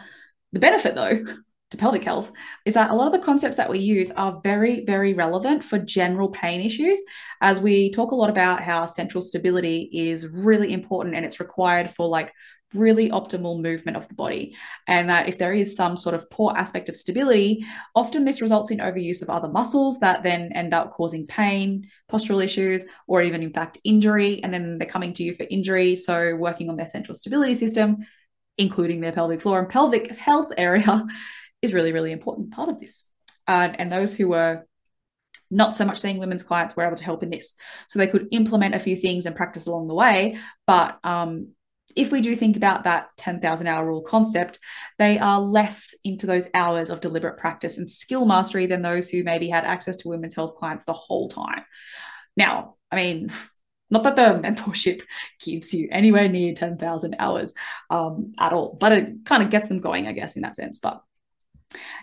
the 0.52 0.60
benefit 0.60 0.96
though, 0.96 1.24
to 1.74 1.78
pelvic 1.78 2.04
health 2.04 2.32
is 2.66 2.76
that 2.76 2.92
a 2.92 2.94
lot 2.94 3.08
of 3.08 3.14
the 3.14 3.26
concepts 3.26 3.58
that 3.58 3.70
we 3.70 3.80
use 3.80 4.12
are 4.12 4.40
very, 4.44 4.86
very 4.86 5.16
relevant 5.16 5.64
for 5.64 5.80
general 5.80 6.30
pain 6.30 6.62
issues. 6.62 7.02
As 7.42 7.60
we 7.60 7.92
talk 7.92 8.12
a 8.12 8.16
lot 8.16 8.30
about 8.30 8.62
how 8.62 8.86
central 8.86 9.24
stability 9.24 9.90
is 9.92 10.28
really 10.28 10.72
important 10.72 11.16
and 11.16 11.26
it's 11.26 11.40
required 11.40 11.90
for 11.90 12.08
like 12.08 12.32
really 12.74 13.10
optimal 13.10 13.62
movement 13.62 13.98
of 13.98 14.08
the 14.08 14.14
body. 14.14 14.56
And 14.88 15.10
that 15.10 15.30
if 15.30 15.38
there 15.38 15.54
is 15.54 15.76
some 15.76 15.98
sort 15.98 16.16
of 16.16 16.30
poor 16.30 16.54
aspect 16.56 16.90
of 16.90 16.96
stability, 16.96 17.66
often 17.96 18.26
this 18.26 18.42
results 18.42 18.72
in 18.72 18.80
overuse 18.80 19.22
of 19.22 19.30
other 19.30 19.48
muscles 19.48 20.00
that 20.00 20.24
then 20.24 20.52
end 20.54 20.74
up 20.74 20.94
causing 20.94 21.28
pain, 21.28 21.90
postural 22.12 22.44
issues, 22.44 22.86
or 23.08 23.22
even 23.22 23.44
in 23.44 23.54
fact 23.54 23.80
injury. 23.84 24.44
And 24.44 24.54
then 24.54 24.78
they're 24.78 24.88
coming 24.88 25.14
to 25.14 25.24
you 25.24 25.36
for 25.36 25.46
injury. 25.50 25.96
So 25.96 26.36
working 26.36 26.70
on 26.70 26.76
their 26.76 26.88
central 26.88 27.16
stability 27.16 27.56
system, 27.56 28.06
including 28.58 29.02
their 29.02 29.12
pelvic 29.12 29.42
floor 29.42 29.60
and 29.60 29.70
pelvic 29.70 30.18
health 30.18 30.52
area, 30.58 31.06
is 31.62 31.74
really, 31.74 31.92
really 31.92 32.12
important 32.12 32.52
part 32.52 32.70
of 32.70 32.80
this. 32.80 33.04
Uh, 33.48 33.70
and 33.76 33.92
those 33.92 34.16
who 34.16 34.30
were 34.30 34.66
not 35.50 35.76
so 35.76 35.86
much 35.86 36.00
seeing 36.00 36.18
women's 36.18 36.44
clients 36.44 36.76
were 36.76 36.84
able 36.84 36.96
to 36.96 37.04
help 37.04 37.24
in 37.24 37.30
this. 37.30 37.56
So 37.88 38.00
they 38.00 38.08
could 38.08 38.28
implement 38.32 38.76
a 38.76 38.80
few 38.80 38.96
things 38.96 39.26
and 39.26 39.36
practice 39.36 39.68
along 39.68 39.88
the 39.88 39.94
way, 39.94 40.38
but 40.66 41.00
um, 41.04 41.50
if 41.96 42.12
we 42.12 42.22
do 42.22 42.36
think 42.36 42.56
about 42.56 42.86
that 42.86 43.10
10,000 43.18 43.68
hour 43.68 43.86
rule 43.86 44.02
concept, 44.02 44.60
they 44.98 45.20
are 45.20 45.40
less 45.40 45.94
into 46.04 46.26
those 46.26 46.50
hours 46.54 46.90
of 46.90 47.02
deliberate 47.02 47.38
practice 47.38 47.78
and 47.78 47.90
skill 47.90 48.26
mastery 48.26 48.66
than 48.66 48.82
those 48.82 49.10
who 49.10 49.24
maybe 49.24 49.50
had 49.50 49.66
access 49.66 49.98
to 49.98 50.10
women's 50.10 50.36
health 50.36 50.56
clients 50.56 50.86
the 50.86 50.94
whole 50.94 51.30
time. 51.30 51.64
Now, 52.36 52.76
I 52.92 52.96
mean, 52.96 53.32
not 53.90 54.04
that 54.04 54.16
the 54.16 54.40
mentorship 54.48 55.04
gives 55.44 55.74
you 55.74 55.88
anywhere 55.92 56.28
near 56.28 56.54
10,000 56.54 57.16
hours 57.20 57.54
um, 57.90 58.34
at 58.40 58.54
all, 58.54 58.76
but 58.80 58.92
it 58.92 59.26
kind 59.26 59.44
of 59.44 59.50
gets 59.50 59.68
them 59.68 59.78
going, 59.78 60.08
I 60.08 60.14
guess, 60.14 60.36
in 60.36 60.42
that 60.42 60.56
sense. 60.56 60.80
But 60.80 61.02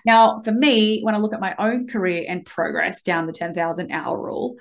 now, 0.05 0.38
for 0.41 0.53
me, 0.53 1.00
when 1.03 1.15
I 1.15 1.19
look 1.19 1.32
at 1.32 1.41
my 1.41 1.55
own 1.58 1.87
career 1.87 2.25
and 2.29 2.44
progress 2.44 3.03
down 3.03 3.27
the 3.27 3.32
10,000 3.32 3.91
hour 3.91 4.20
rule, 4.20 4.56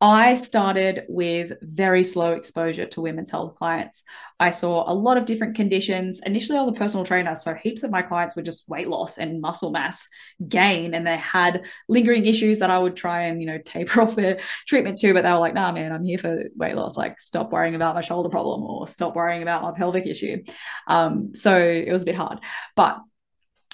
I 0.00 0.36
started 0.36 1.06
with 1.08 1.54
very 1.60 2.04
slow 2.04 2.32
exposure 2.34 2.86
to 2.86 3.00
women's 3.00 3.32
health 3.32 3.56
clients. 3.56 4.04
I 4.38 4.52
saw 4.52 4.88
a 4.88 4.94
lot 4.94 5.16
of 5.16 5.26
different 5.26 5.56
conditions. 5.56 6.20
Initially, 6.24 6.56
I 6.56 6.60
was 6.60 6.70
a 6.70 6.72
personal 6.72 7.04
trainer, 7.04 7.34
so 7.34 7.52
heaps 7.54 7.82
of 7.82 7.90
my 7.90 8.02
clients 8.02 8.36
were 8.36 8.42
just 8.42 8.68
weight 8.68 8.86
loss 8.86 9.18
and 9.18 9.40
muscle 9.40 9.72
mass 9.72 10.08
gain, 10.46 10.94
and 10.94 11.04
they 11.04 11.16
had 11.16 11.64
lingering 11.88 12.26
issues 12.26 12.60
that 12.60 12.70
I 12.70 12.78
would 12.78 12.94
try 12.94 13.22
and 13.22 13.40
you 13.40 13.48
know 13.48 13.58
taper 13.58 14.00
off 14.02 14.14
their 14.14 14.38
treatment 14.68 14.98
to. 14.98 15.12
But 15.12 15.22
they 15.22 15.32
were 15.32 15.38
like, 15.38 15.54
"Nah, 15.54 15.72
man, 15.72 15.90
I'm 15.90 16.04
here 16.04 16.18
for 16.18 16.44
weight 16.54 16.76
loss. 16.76 16.96
Like, 16.96 17.18
stop 17.18 17.50
worrying 17.50 17.74
about 17.74 17.96
my 17.96 18.00
shoulder 18.00 18.28
problem 18.28 18.62
or 18.62 18.86
stop 18.86 19.16
worrying 19.16 19.42
about 19.42 19.62
my 19.62 19.72
pelvic 19.72 20.06
issue." 20.06 20.44
Um, 20.86 21.34
so 21.34 21.58
it 21.58 21.90
was 21.92 22.02
a 22.02 22.06
bit 22.06 22.14
hard, 22.14 22.38
but 22.76 23.00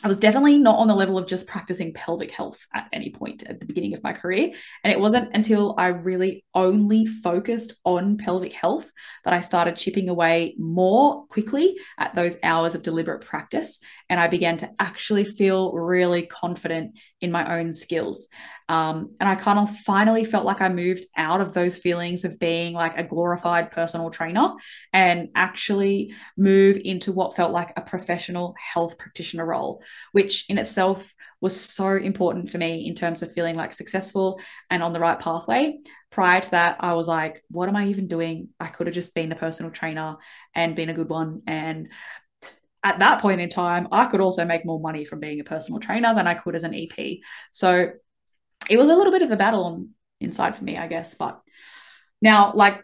I 0.04 0.08
was 0.08 0.18
definitely 0.18 0.58
not 0.58 0.78
on 0.78 0.87
the 0.87 0.94
level 0.94 1.16
of 1.16 1.26
just 1.26 1.46
practicing 1.46 1.94
pelvic 1.94 2.30
health 2.30 2.66
at 2.75 2.90
any 2.92 3.08
point 3.08 3.42
at 3.44 3.58
the 3.58 3.64
beginning 3.64 3.94
of 3.94 4.02
my 4.02 4.12
career. 4.12 4.52
And 4.84 4.92
it 4.92 5.00
wasn't 5.00 5.34
until 5.34 5.75
I 5.78 5.87
really 5.87 6.44
only 6.54 7.06
focused 7.06 7.73
on 7.84 8.18
pelvic 8.18 8.52
health 8.52 8.92
that 9.25 9.32
I 9.32 9.40
started 9.40 9.78
chipping 9.78 10.11
away 10.11 10.56
more 10.58 11.26
quickly 11.28 11.76
at 11.99 12.14
those 12.14 12.38
hours 12.42 12.75
of 12.75 12.82
deliberate 12.82 13.25
practice. 13.25 13.80
And 14.11 14.20
I 14.20 14.26
began 14.26 14.58
to 14.58 14.70
actually 14.78 15.25
feel 15.25 15.73
really 15.73 16.26
confident 16.26 16.99
in 17.23 17.32
my 17.32 17.58
own 17.58 17.73
skills. 17.73 18.28
Um, 18.68 19.14
and 19.21 19.28
I 19.28 19.35
kind 19.35 19.59
of 19.59 19.76
finally 19.80 20.25
felt 20.25 20.44
like 20.44 20.61
I 20.61 20.68
moved 20.68 21.04
out 21.16 21.40
of 21.40 21.52
those 21.52 21.76
feelings 21.76 22.25
of 22.25 22.38
being 22.38 22.73
like 22.73 22.97
a 22.97 23.04
glorified 23.04 23.71
personal 23.71 24.11
trainer 24.11 24.54
and 24.92 25.28
actually 25.35 26.14
move 26.37 26.80
into 26.83 27.12
what 27.12 27.37
felt 27.37 27.52
like 27.52 27.73
a 27.76 27.83
professional 27.83 28.54
health 28.59 28.97
practitioner 28.97 29.44
role, 29.44 29.83
which 30.12 30.47
in 30.49 30.59
itself 30.59 31.14
was 31.40 31.59
so 31.59 31.88
important 31.88 32.50
for 32.50 32.59
me 32.59 32.87
in 32.87 32.94
terms 32.94 33.23
of 33.23 33.33
feeling 33.33 33.54
like 33.54 33.73
successful 33.73 34.40
and 34.71 34.83
on 34.83 34.92
the 34.94 35.00
right 35.00 35.21
pathway. 35.21 35.78
Prior 36.11 36.40
to 36.40 36.50
that, 36.52 36.76
I 36.80 36.94
was 36.94 37.09
like, 37.09 37.42
what 37.50 37.68
am 37.68 37.76
I 37.76 37.88
even 37.88 38.09
doing? 38.09 38.49
I 38.59 38.68
could 38.68 38.87
have 38.87 38.94
just 38.94 39.14
been 39.14 39.33
a 39.33 39.37
personal 39.37 39.73
trainer 39.73 40.16
and 40.54 40.76
been 40.76 40.88
a 40.88 40.94
good 40.94 41.11
one 41.11 41.42
and 41.47 41.88
at 42.85 42.99
that 42.99 43.23
point 43.23 43.40
in 43.40 43.49
time, 43.49 43.88
I 43.90 44.04
could 44.04 44.21
also 44.21 44.44
make 44.44 44.66
more 44.66 44.78
money 44.78 45.06
from 45.06 45.18
being 45.18 45.40
a 45.40 45.44
personal 45.44 45.80
trainer 45.80 46.14
than 46.14 46.26
I 46.26 46.35
could 46.35 46.54
as 46.54 46.64
an 46.64 46.75
EP. 46.75 47.18
So 47.50 47.92
it 48.68 48.76
was 48.76 48.88
a 48.88 48.94
little 48.94 49.12
bit 49.12 49.23
of 49.23 49.30
a 49.30 49.37
battle 49.37 49.64
on 49.64 49.90
inside 50.21 50.56
for 50.56 50.64
me, 50.64 50.76
I 50.76 50.87
guess. 50.87 51.14
But 51.14 51.40
now, 52.21 52.52
like, 52.54 52.83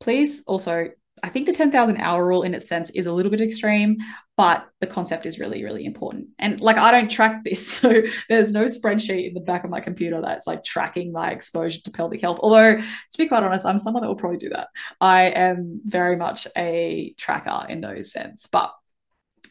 please 0.00 0.42
also, 0.46 0.88
I 1.22 1.28
think 1.28 1.46
the 1.46 1.52
10,000 1.52 1.98
hour 1.98 2.26
rule 2.26 2.42
in 2.42 2.54
its 2.54 2.66
sense 2.66 2.90
is 2.90 3.06
a 3.06 3.12
little 3.12 3.30
bit 3.30 3.42
extreme, 3.42 3.98
but 4.36 4.66
the 4.80 4.86
concept 4.86 5.26
is 5.26 5.38
really, 5.38 5.62
really 5.62 5.84
important. 5.84 6.28
And 6.38 6.60
like, 6.60 6.78
I 6.78 6.90
don't 6.90 7.10
track 7.10 7.44
this. 7.44 7.60
So 7.80 8.02
there's 8.28 8.52
no 8.52 8.64
spreadsheet 8.64 9.28
in 9.28 9.34
the 9.34 9.40
back 9.40 9.64
of 9.64 9.70
my 9.70 9.80
computer 9.80 10.20
that's 10.22 10.46
like 10.46 10.64
tracking 10.64 11.12
my 11.12 11.30
exposure 11.30 11.80
to 11.84 11.90
pelvic 11.90 12.20
health. 12.20 12.40
Although, 12.42 12.76
to 12.76 13.18
be 13.18 13.28
quite 13.28 13.42
honest, 13.42 13.66
I'm 13.66 13.78
someone 13.78 14.02
that 14.02 14.08
will 14.08 14.16
probably 14.16 14.38
do 14.38 14.50
that. 14.50 14.68
I 15.00 15.24
am 15.24 15.82
very 15.84 16.16
much 16.16 16.46
a 16.56 17.14
tracker 17.18 17.66
in 17.68 17.82
those 17.82 18.12
sense, 18.12 18.48
but 18.50 18.72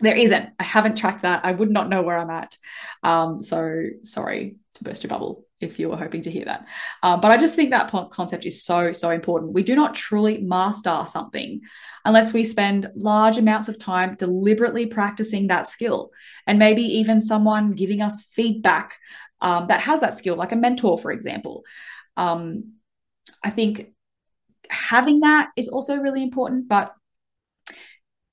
there 0.01 0.15
isn't. 0.15 0.49
I 0.57 0.63
haven't 0.63 0.97
tracked 0.97 1.23
that. 1.23 1.45
I 1.45 1.51
would 1.51 1.69
not 1.69 1.89
know 1.89 2.01
where 2.01 2.17
I'm 2.17 2.29
at. 2.29 2.57
Um, 3.03 3.41
so 3.41 3.83
sorry 4.03 4.55
to 4.75 4.83
burst 4.83 5.03
your 5.03 5.09
bubble 5.09 5.45
if 5.61 5.79
you 5.79 5.89
were 5.89 5.97
hoping 5.97 6.21
to 6.21 6.31
hear 6.31 6.45
that. 6.45 6.65
Um, 7.03 7.19
but 7.21 7.31
I 7.31 7.37
just 7.37 7.55
think 7.55 7.71
that 7.71 7.91
concept 8.11 8.45
is 8.45 8.63
so, 8.63 8.91
so 8.91 9.09
important. 9.09 9.53
We 9.53 9.63
do 9.63 9.75
not 9.75 9.95
truly 9.95 10.39
master 10.39 11.03
something 11.07 11.61
unless 12.05 12.31
we 12.33 12.43
spend 12.43 12.89
large 12.95 13.37
amounts 13.37 13.67
of 13.67 13.77
time 13.77 14.15
deliberately 14.15 14.85
practicing 14.85 15.47
that 15.47 15.67
skill. 15.67 16.11
And 16.47 16.59
maybe 16.59 16.81
even 16.81 17.21
someone 17.21 17.73
giving 17.73 18.01
us 18.01 18.23
feedback 18.23 18.97
um, 19.41 19.67
that 19.67 19.81
has 19.81 20.01
that 20.01 20.17
skill, 20.17 20.35
like 20.35 20.51
a 20.51 20.57
mentor, 20.57 20.97
for 20.97 21.11
example. 21.11 21.63
Um, 22.15 22.73
I 23.43 23.49
think 23.49 23.93
having 24.69 25.21
that 25.21 25.49
is 25.55 25.69
also 25.69 25.97
really 25.97 26.23
important, 26.23 26.67
but 26.67 26.93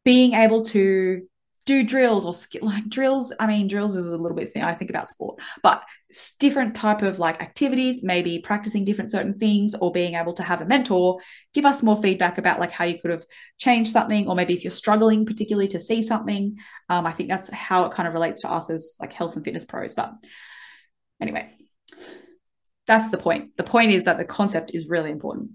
being 0.05 0.35
able 0.35 0.65
to 0.67 1.27
do 1.67 1.85
drills 1.85 2.25
or 2.25 2.33
skill 2.33 2.65
like 2.65 2.89
drills 2.89 3.33
i 3.39 3.47
mean 3.47 3.69
drills 3.69 3.95
is 3.95 4.09
a 4.09 4.17
little 4.17 4.37
bit 4.37 4.53
thing 4.53 4.63
i 4.63 4.73
think 4.73 4.91
about 4.91 5.09
sport 5.09 5.39
but 5.63 5.83
different 6.39 6.75
type 6.75 7.03
of 7.03 7.19
like 7.19 7.41
activities 7.43 8.03
maybe 8.03 8.39
practicing 8.39 8.85
different 8.85 9.11
certain 9.11 9.37
things 9.37 9.75
or 9.75 9.93
being 9.93 10.15
able 10.15 10.33
to 10.33 10.43
have 10.43 10.61
a 10.61 10.65
mentor 10.65 11.21
give 11.53 11.67
us 11.67 11.83
more 11.83 12.01
feedback 12.01 12.39
about 12.39 12.61
like 12.61 12.73
how 12.73 12.85
you 12.85 12.99
could 12.99 13.11
have 13.11 13.25
changed 13.59 13.93
something 13.93 14.29
or 14.29 14.35
maybe 14.35 14.55
if 14.55 14.65
you're 14.65 14.71
struggling 14.71 15.27
particularly 15.27 15.69
to 15.69 15.79
see 15.79 16.01
something 16.01 16.57
um, 16.89 17.07
i 17.07 17.13
think 17.13 17.29
that's 17.29 17.51
how 17.51 17.85
it 17.85 17.93
kind 17.93 18.07
of 18.07 18.15
relates 18.15 18.43
to 18.43 18.51
us 18.51 18.71
as 18.71 18.97
like 19.01 19.13
health 19.13 19.37
and 19.37 19.45
fitness 19.45 19.65
pros 19.65 19.95
but 19.95 20.13
anyway 21.21 21.51
that's 22.87 23.11
the 23.11 23.19
point. 23.19 23.57
The 23.57 23.65
point 23.65 23.91
is 23.93 24.05
that 24.05 24.17
the 24.17 24.25
concept 24.25 24.71
is 24.73 24.89
really 24.89 25.11
important 25.11 25.51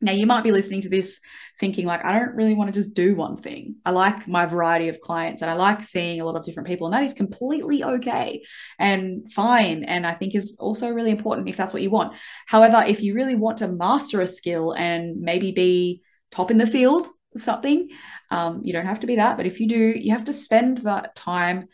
now, 0.00 0.12
you 0.12 0.26
might 0.26 0.44
be 0.44 0.52
listening 0.52 0.82
to 0.82 0.88
this 0.88 1.20
thinking, 1.58 1.84
like, 1.84 2.04
I 2.04 2.12
don't 2.12 2.36
really 2.36 2.54
want 2.54 2.72
to 2.72 2.80
just 2.80 2.94
do 2.94 3.16
one 3.16 3.36
thing. 3.36 3.76
I 3.84 3.90
like 3.90 4.28
my 4.28 4.46
variety 4.46 4.88
of 4.88 5.00
clients 5.00 5.42
and 5.42 5.50
I 5.50 5.54
like 5.54 5.82
seeing 5.82 6.20
a 6.20 6.24
lot 6.24 6.36
of 6.36 6.44
different 6.44 6.68
people, 6.68 6.86
and 6.86 6.94
that 6.94 7.02
is 7.02 7.14
completely 7.14 7.82
okay 7.82 8.42
and 8.78 9.30
fine. 9.32 9.82
And 9.82 10.06
I 10.06 10.14
think 10.14 10.34
is 10.34 10.56
also 10.60 10.90
really 10.90 11.10
important 11.10 11.48
if 11.48 11.56
that's 11.56 11.72
what 11.72 11.82
you 11.82 11.90
want. 11.90 12.14
However, 12.46 12.84
if 12.86 13.02
you 13.02 13.14
really 13.14 13.34
want 13.34 13.58
to 13.58 13.68
master 13.68 14.20
a 14.20 14.26
skill 14.26 14.72
and 14.72 15.20
maybe 15.20 15.50
be 15.50 16.02
top 16.30 16.50
in 16.52 16.58
the 16.58 16.66
field 16.66 17.08
of 17.34 17.42
something, 17.42 17.90
um, 18.30 18.60
you 18.62 18.72
don't 18.72 18.86
have 18.86 19.00
to 19.00 19.08
be 19.08 19.16
that. 19.16 19.36
But 19.36 19.46
if 19.46 19.58
you 19.58 19.68
do, 19.68 19.94
you 19.96 20.12
have 20.12 20.24
to 20.24 20.32
spend 20.32 20.78
that 20.78 21.16
time 21.16 21.66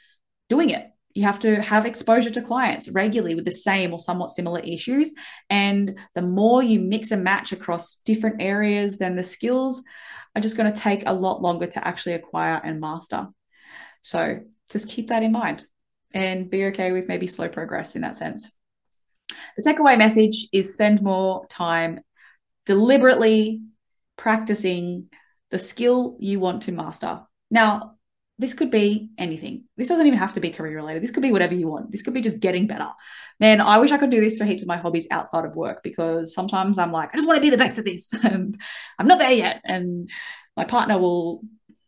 doing 0.48 0.70
it 0.70 0.93
you 1.14 1.22
have 1.22 1.38
to 1.40 1.62
have 1.62 1.86
exposure 1.86 2.30
to 2.30 2.42
clients 2.42 2.88
regularly 2.88 3.36
with 3.36 3.44
the 3.44 3.52
same 3.52 3.92
or 3.92 4.00
somewhat 4.00 4.32
similar 4.32 4.58
issues. 4.60 5.12
And 5.48 5.98
the 6.14 6.22
more 6.22 6.62
you 6.62 6.80
mix 6.80 7.12
and 7.12 7.22
match 7.22 7.52
across 7.52 7.96
different 8.04 8.42
areas, 8.42 8.98
then 8.98 9.14
the 9.14 9.22
skills 9.22 9.84
are 10.34 10.42
just 10.42 10.56
going 10.56 10.72
to 10.72 10.80
take 10.80 11.04
a 11.06 11.12
lot 11.12 11.40
longer 11.40 11.68
to 11.68 11.86
actually 11.86 12.14
acquire 12.14 12.60
and 12.62 12.80
master. 12.80 13.28
So 14.02 14.40
just 14.70 14.88
keep 14.88 15.08
that 15.08 15.22
in 15.22 15.30
mind 15.30 15.64
and 16.12 16.50
be 16.50 16.66
okay 16.66 16.90
with 16.90 17.08
maybe 17.08 17.28
slow 17.28 17.48
progress 17.48 17.94
in 17.94 18.02
that 18.02 18.16
sense. 18.16 18.50
The 19.56 19.62
takeaway 19.62 19.96
message 19.96 20.48
is 20.52 20.72
spend 20.72 21.00
more 21.00 21.46
time 21.46 22.00
deliberately 22.66 23.62
practicing 24.16 25.10
the 25.50 25.58
skill 25.58 26.16
you 26.18 26.40
want 26.40 26.62
to 26.62 26.72
master. 26.72 27.22
Now, 27.50 27.94
this 28.38 28.54
could 28.54 28.70
be 28.70 29.10
anything. 29.16 29.64
This 29.76 29.88
doesn't 29.88 30.06
even 30.06 30.18
have 30.18 30.34
to 30.34 30.40
be 30.40 30.50
career 30.50 30.76
related. 30.76 31.02
This 31.02 31.12
could 31.12 31.22
be 31.22 31.30
whatever 31.30 31.54
you 31.54 31.68
want. 31.68 31.92
This 31.92 32.02
could 32.02 32.14
be 32.14 32.20
just 32.20 32.40
getting 32.40 32.66
better. 32.66 32.88
Man, 33.38 33.60
I 33.60 33.78
wish 33.78 33.92
I 33.92 33.98
could 33.98 34.10
do 34.10 34.20
this 34.20 34.38
for 34.38 34.44
heaps 34.44 34.62
of 34.62 34.68
my 34.68 34.76
hobbies 34.76 35.06
outside 35.10 35.44
of 35.44 35.54
work 35.54 35.82
because 35.84 36.34
sometimes 36.34 36.78
I'm 36.78 36.90
like, 36.90 37.10
I 37.12 37.16
just 37.16 37.28
want 37.28 37.36
to 37.36 37.42
be 37.42 37.50
the 37.50 37.56
best 37.56 37.78
at 37.78 37.84
this. 37.84 38.12
And 38.24 38.60
I'm 38.98 39.06
not 39.06 39.18
there 39.18 39.32
yet. 39.32 39.60
And 39.64 40.10
my 40.56 40.64
partner 40.64 40.98
will 40.98 41.42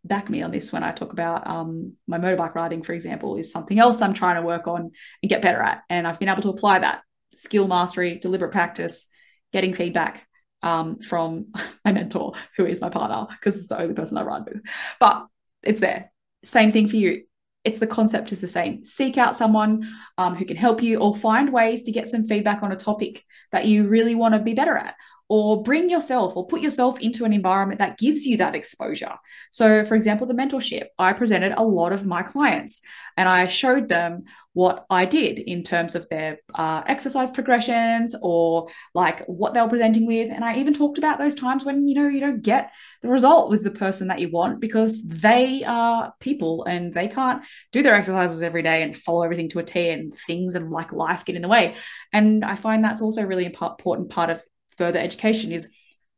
back 0.04 0.30
me 0.30 0.42
on 0.42 0.52
this 0.52 0.72
when 0.72 0.84
I 0.84 0.92
talk 0.92 1.12
about 1.12 1.46
um, 1.48 1.94
my 2.06 2.18
motorbike 2.18 2.54
riding, 2.54 2.84
for 2.84 2.92
example, 2.92 3.36
is 3.36 3.50
something 3.50 3.80
else 3.80 4.00
I'm 4.00 4.14
trying 4.14 4.36
to 4.36 4.46
work 4.46 4.68
on 4.68 4.92
and 5.22 5.30
get 5.30 5.42
better 5.42 5.60
at. 5.60 5.82
And 5.90 6.06
I've 6.06 6.20
been 6.20 6.28
able 6.28 6.42
to 6.42 6.50
apply 6.50 6.80
that 6.80 7.02
skill 7.34 7.66
mastery, 7.66 8.18
deliberate 8.20 8.52
practice, 8.52 9.08
getting 9.52 9.74
feedback 9.74 10.28
um, 10.62 11.00
from 11.00 11.46
my 11.84 11.90
mentor, 11.90 12.34
who 12.56 12.66
is 12.66 12.80
my 12.80 12.88
partner, 12.88 13.26
because 13.30 13.56
it's 13.56 13.66
the 13.66 13.80
only 13.80 13.94
person 13.94 14.16
I 14.16 14.22
ride 14.22 14.44
with. 14.44 14.62
But 15.00 15.26
it's 15.64 15.80
there 15.80 16.12
same 16.44 16.70
thing 16.70 16.88
for 16.88 16.96
you. 16.96 17.24
It's 17.64 17.80
the 17.80 17.86
concept 17.86 18.30
is 18.30 18.40
the 18.40 18.48
same. 18.48 18.84
Seek 18.84 19.18
out 19.18 19.36
someone 19.36 19.88
um, 20.18 20.36
who 20.36 20.44
can 20.44 20.56
help 20.56 20.82
you 20.82 20.98
or 20.98 21.16
find 21.16 21.52
ways 21.52 21.82
to 21.84 21.92
get 21.92 22.06
some 22.06 22.24
feedback 22.24 22.62
on 22.62 22.70
a 22.70 22.76
topic 22.76 23.24
that 23.50 23.66
you 23.66 23.88
really 23.88 24.14
want 24.14 24.34
to 24.34 24.40
be 24.40 24.54
better 24.54 24.76
at 24.76 24.94
or 25.28 25.62
bring 25.62 25.90
yourself 25.90 26.36
or 26.36 26.46
put 26.46 26.60
yourself 26.60 27.00
into 27.00 27.24
an 27.24 27.32
environment 27.32 27.80
that 27.80 27.98
gives 27.98 28.24
you 28.26 28.36
that 28.36 28.54
exposure. 28.54 29.14
So, 29.50 29.84
for 29.84 29.96
example, 29.96 30.26
the 30.26 30.34
mentorship, 30.34 30.86
I 30.98 31.12
presented 31.12 31.52
a 31.56 31.64
lot 31.64 31.92
of 31.92 32.06
my 32.06 32.22
clients 32.22 32.80
and 33.16 33.28
I 33.28 33.46
showed 33.46 33.88
them 33.88 34.24
what 34.52 34.86
I 34.88 35.04
did 35.04 35.38
in 35.38 35.64
terms 35.64 35.96
of 35.96 36.08
their 36.08 36.38
uh, 36.54 36.82
exercise 36.86 37.30
progressions 37.30 38.14
or 38.22 38.68
like 38.94 39.24
what 39.26 39.52
they 39.52 39.60
were 39.60 39.68
presenting 39.68 40.06
with. 40.06 40.30
And 40.30 40.44
I 40.44 40.56
even 40.56 40.72
talked 40.72 40.96
about 40.96 41.18
those 41.18 41.34
times 41.34 41.64
when, 41.64 41.88
you 41.88 41.94
know, 41.94 42.08
you 42.08 42.20
don't 42.20 42.42
get 42.42 42.72
the 43.02 43.08
result 43.08 43.50
with 43.50 43.64
the 43.64 43.70
person 43.70 44.08
that 44.08 44.20
you 44.20 44.30
want 44.30 44.60
because 44.60 45.06
they 45.06 45.64
are 45.64 46.14
people 46.20 46.64
and 46.64 46.94
they 46.94 47.08
can't 47.08 47.42
do 47.72 47.82
their 47.82 47.94
exercises 47.94 48.42
every 48.42 48.62
day 48.62 48.82
and 48.82 48.96
follow 48.96 49.24
everything 49.24 49.48
to 49.50 49.58
a 49.58 49.64
T 49.64 49.90
and 49.90 50.14
things 50.26 50.54
and 50.54 50.70
like 50.70 50.92
life 50.92 51.24
get 51.24 51.36
in 51.36 51.42
the 51.42 51.48
way. 51.48 51.74
And 52.12 52.44
I 52.44 52.54
find 52.54 52.84
that's 52.84 53.02
also 53.02 53.22
a 53.22 53.26
really 53.26 53.44
important 53.44 54.10
part 54.10 54.30
of 54.30 54.40
further 54.78 54.98
education 54.98 55.52
is 55.52 55.70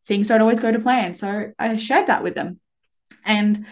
things 0.07 0.29
don't 0.29 0.41
always 0.41 0.61
go 0.61 0.73
to 0.73 0.79
plan. 0.79 1.15
So 1.15 1.53
I 1.59 1.77
shared 1.77 2.07
that 2.07 2.23
with 2.23 2.35
them. 2.35 2.61
And 3.25 3.67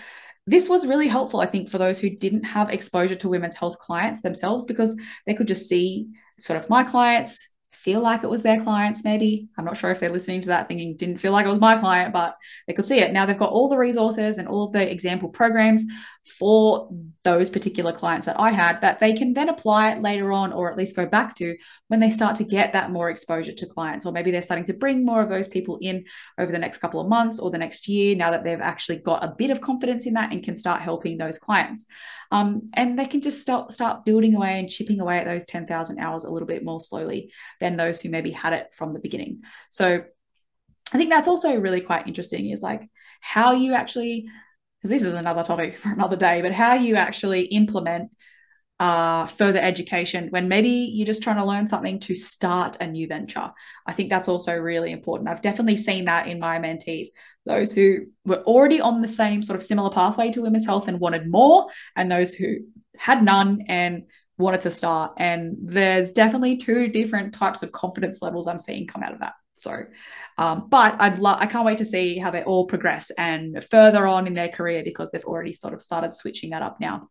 this 0.46 0.68
was 0.68 0.86
really 0.86 1.08
helpful, 1.08 1.40
I 1.40 1.46
think, 1.46 1.70
for 1.70 1.78
those 1.78 1.98
who 1.98 2.10
didn't 2.10 2.44
have 2.44 2.70
exposure 2.70 3.16
to 3.16 3.28
women's 3.28 3.56
health 3.56 3.78
clients 3.78 4.20
themselves, 4.20 4.64
because 4.64 4.98
they 5.26 5.34
could 5.34 5.48
just 5.48 5.68
see 5.68 6.08
sort 6.38 6.58
of 6.58 6.70
my 6.70 6.84
clients 6.84 7.48
feel 7.72 8.00
like 8.00 8.24
it 8.24 8.30
was 8.30 8.42
their 8.42 8.62
clients, 8.62 9.04
maybe. 9.04 9.48
I'm 9.56 9.64
not 9.64 9.76
sure 9.76 9.90
if 9.90 10.00
they're 10.00 10.10
listening 10.10 10.40
to 10.42 10.48
that 10.48 10.68
thinking 10.68 10.96
didn't 10.96 11.18
feel 11.18 11.32
like 11.32 11.46
it 11.46 11.50
was 11.50 11.60
my 11.60 11.76
client, 11.76 12.12
but 12.12 12.36
they 12.66 12.72
could 12.72 12.84
see 12.84 12.98
it. 12.98 13.12
Now 13.12 13.26
they've 13.26 13.38
got 13.38 13.50
all 13.50 13.68
the 13.68 13.78
resources 13.78 14.38
and 14.38 14.48
all 14.48 14.64
of 14.64 14.72
the 14.72 14.90
example 14.90 15.28
programs 15.28 15.84
for 16.26 16.88
those 17.22 17.48
particular 17.50 17.92
clients 17.92 18.26
that 18.26 18.38
I 18.38 18.50
had 18.50 18.80
that 18.80 18.98
they 18.98 19.12
can 19.12 19.32
then 19.32 19.48
apply 19.48 19.98
later 19.98 20.32
on 20.32 20.52
or 20.52 20.70
at 20.70 20.76
least 20.76 20.96
go 20.96 21.06
back 21.06 21.36
to 21.36 21.56
when 21.86 22.00
they 22.00 22.10
start 22.10 22.36
to 22.36 22.44
get 22.44 22.72
that 22.72 22.90
more 22.90 23.10
exposure 23.10 23.52
to 23.52 23.66
clients. 23.66 24.06
Or 24.06 24.12
maybe 24.12 24.32
they're 24.32 24.42
starting 24.42 24.64
to 24.64 24.74
bring 24.74 25.04
more 25.04 25.22
of 25.22 25.28
those 25.28 25.46
people 25.46 25.78
in 25.80 26.04
over 26.36 26.50
the 26.50 26.58
next 26.58 26.78
couple 26.78 27.00
of 27.00 27.08
months 27.08 27.38
or 27.38 27.50
the 27.50 27.58
next 27.58 27.86
year 27.86 28.16
now 28.16 28.32
that 28.32 28.42
they've 28.42 28.60
actually 28.60 28.96
got 28.96 29.24
a 29.24 29.34
bit 29.38 29.50
of 29.50 29.60
confidence 29.60 30.04
in 30.06 30.14
that 30.14 30.32
and 30.32 30.42
can 30.42 30.56
start 30.56 30.82
helping 30.82 31.16
those 31.16 31.38
clients. 31.38 31.86
Um, 32.32 32.70
and 32.74 32.98
they 32.98 33.06
can 33.06 33.20
just 33.20 33.40
start, 33.40 33.72
start 33.72 34.04
building 34.04 34.34
away 34.34 34.58
and 34.58 34.68
chipping 34.68 35.00
away 35.00 35.18
at 35.18 35.26
those 35.26 35.44
10,000 35.46 35.98
hours 36.00 36.24
a 36.24 36.30
little 36.30 36.48
bit 36.48 36.64
more 36.64 36.80
slowly 36.80 37.32
than 37.60 37.76
those 37.76 38.00
who 38.00 38.10
maybe 38.10 38.32
had 38.32 38.52
it 38.52 38.74
from 38.74 38.92
the 38.92 39.00
beginning. 39.00 39.44
So 39.70 40.04
I 40.92 40.96
think 40.96 41.10
that's 41.10 41.28
also 41.28 41.56
really 41.58 41.80
quite 41.80 42.08
interesting 42.08 42.50
is 42.50 42.62
like 42.62 42.88
how 43.20 43.52
you 43.52 43.74
actually 43.74 44.28
because 44.86 45.02
this 45.02 45.08
is 45.08 45.18
another 45.18 45.42
topic 45.42 45.76
for 45.76 45.92
another 45.92 46.16
day, 46.16 46.42
but 46.42 46.52
how 46.52 46.74
you 46.74 46.96
actually 46.96 47.42
implement 47.42 48.10
uh, 48.78 49.26
further 49.26 49.58
education 49.58 50.28
when 50.30 50.48
maybe 50.48 50.68
you're 50.68 51.06
just 51.06 51.22
trying 51.22 51.36
to 51.36 51.44
learn 51.44 51.66
something 51.66 51.98
to 51.98 52.14
start 52.14 52.76
a 52.80 52.86
new 52.86 53.08
venture. 53.08 53.50
I 53.86 53.92
think 53.92 54.10
that's 54.10 54.28
also 54.28 54.54
really 54.54 54.92
important. 54.92 55.28
I've 55.28 55.40
definitely 55.40 55.76
seen 55.76 56.04
that 56.04 56.28
in 56.28 56.38
my 56.38 56.58
mentees, 56.58 57.08
those 57.46 57.72
who 57.72 58.06
were 58.24 58.42
already 58.42 58.80
on 58.80 59.00
the 59.00 59.08
same 59.08 59.42
sort 59.42 59.56
of 59.56 59.64
similar 59.64 59.90
pathway 59.90 60.30
to 60.32 60.42
women's 60.42 60.66
health 60.66 60.88
and 60.88 61.00
wanted 61.00 61.28
more, 61.28 61.66
and 61.96 62.12
those 62.12 62.34
who 62.34 62.58
had 62.96 63.24
none 63.24 63.62
and 63.66 64.04
wanted 64.38 64.60
to 64.60 64.70
start. 64.70 65.14
And 65.16 65.56
there's 65.62 66.12
definitely 66.12 66.58
two 66.58 66.88
different 66.88 67.34
types 67.34 67.62
of 67.62 67.72
confidence 67.72 68.20
levels 68.22 68.46
I'm 68.46 68.58
seeing 68.58 68.86
come 68.86 69.02
out 69.02 69.14
of 69.14 69.20
that. 69.20 69.32
So, 69.56 69.84
um, 70.38 70.68
but 70.68 71.00
I'd 71.00 71.18
love, 71.18 71.38
I 71.40 71.46
can't 71.46 71.66
wait 71.66 71.78
to 71.78 71.84
see 71.84 72.18
how 72.18 72.30
they 72.30 72.42
all 72.42 72.66
progress 72.66 73.10
and 73.16 73.64
further 73.70 74.06
on 74.06 74.26
in 74.26 74.34
their 74.34 74.48
career 74.48 74.82
because 74.84 75.10
they've 75.10 75.24
already 75.24 75.52
sort 75.52 75.74
of 75.74 75.82
started 75.82 76.14
switching 76.14 76.50
that 76.50 76.62
up 76.62 76.78
now. 76.80 77.08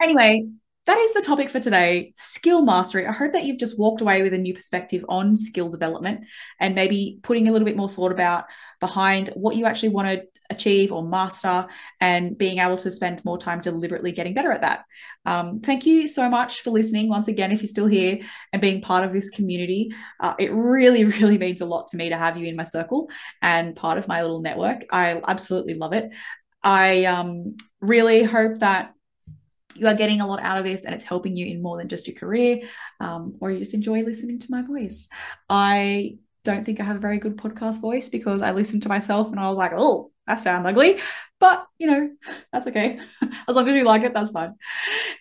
Anyway, 0.00 0.46
that 0.86 0.98
is 0.98 1.12
the 1.14 1.22
topic 1.22 1.50
for 1.50 1.58
today 1.58 2.12
skill 2.16 2.62
mastery. 2.62 3.06
I 3.06 3.12
hope 3.12 3.32
that 3.32 3.44
you've 3.44 3.58
just 3.58 3.78
walked 3.78 4.00
away 4.00 4.22
with 4.22 4.32
a 4.34 4.38
new 4.38 4.54
perspective 4.54 5.04
on 5.08 5.36
skill 5.36 5.68
development 5.68 6.26
and 6.60 6.74
maybe 6.74 7.18
putting 7.22 7.48
a 7.48 7.52
little 7.52 7.66
bit 7.66 7.76
more 7.76 7.88
thought 7.88 8.12
about 8.12 8.44
behind 8.78 9.30
what 9.30 9.56
you 9.56 9.66
actually 9.66 9.88
want 9.88 10.08
to 10.08 10.24
achieve 10.50 10.92
or 10.92 11.02
master 11.02 11.66
and 12.00 12.36
being 12.36 12.58
able 12.58 12.76
to 12.76 12.90
spend 12.90 13.24
more 13.24 13.38
time 13.38 13.60
deliberately 13.60 14.12
getting 14.12 14.34
better 14.34 14.52
at 14.52 14.62
that. 14.62 14.84
Um, 15.24 15.60
thank 15.60 15.86
you 15.86 16.08
so 16.08 16.28
much 16.28 16.60
for 16.62 16.70
listening 16.70 17.08
once 17.08 17.28
again, 17.28 17.52
if 17.52 17.62
you're 17.62 17.68
still 17.68 17.86
here 17.86 18.20
and 18.52 18.62
being 18.62 18.80
part 18.80 19.04
of 19.04 19.12
this 19.12 19.30
community. 19.30 19.90
Uh, 20.20 20.34
it 20.38 20.52
really, 20.52 21.04
really 21.20 21.38
means 21.38 21.60
a 21.60 21.66
lot 21.66 21.88
to 21.88 21.96
me 21.96 22.10
to 22.10 22.18
have 22.18 22.36
you 22.36 22.46
in 22.46 22.56
my 22.56 22.64
circle 22.64 23.08
and 23.42 23.76
part 23.76 23.98
of 23.98 24.08
my 24.08 24.22
little 24.22 24.40
network. 24.40 24.84
I 24.90 25.20
absolutely 25.26 25.74
love 25.74 25.92
it. 25.92 26.10
I 26.62 27.04
um, 27.04 27.56
really 27.80 28.22
hope 28.22 28.60
that 28.60 28.92
you 29.76 29.86
are 29.86 29.94
getting 29.94 30.20
a 30.20 30.26
lot 30.26 30.40
out 30.42 30.58
of 30.58 30.64
this 30.64 30.84
and 30.84 30.94
it's 30.94 31.04
helping 31.04 31.36
you 31.36 31.46
in 31.46 31.62
more 31.62 31.78
than 31.78 31.88
just 31.88 32.06
your 32.06 32.16
career 32.16 32.62
um, 33.00 33.36
or 33.40 33.50
you 33.50 33.58
just 33.58 33.74
enjoy 33.74 34.02
listening 34.02 34.38
to 34.40 34.50
my 34.50 34.62
voice. 34.62 35.08
I 35.48 36.18
don't 36.44 36.64
think 36.64 36.80
I 36.80 36.84
have 36.84 36.96
a 36.96 37.00
very 37.00 37.18
good 37.18 37.36
podcast 37.36 37.80
voice 37.80 38.08
because 38.08 38.42
I 38.42 38.52
listened 38.52 38.82
to 38.84 38.88
myself 38.88 39.28
and 39.28 39.38
I 39.38 39.48
was 39.48 39.58
like, 39.58 39.72
oh, 39.76 40.10
that 40.26 40.40
sound 40.40 40.66
ugly. 40.66 40.98
But, 41.38 41.66
you 41.78 41.86
know, 41.86 42.10
that's 42.52 42.66
okay. 42.66 42.98
as 43.48 43.56
long 43.56 43.68
as 43.68 43.74
you 43.74 43.84
like 43.84 44.02
it, 44.02 44.14
that's 44.14 44.30
fine. 44.30 44.54